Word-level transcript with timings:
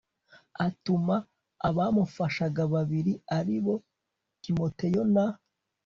Atuma 0.65 1.15
abamufashaga 1.67 2.61
babiri 2.73 3.13
ari 3.37 3.57
bo 3.63 3.75
Timoteyo 4.43 5.01
na 5.13 5.25